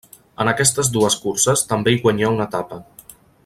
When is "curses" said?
1.27-1.63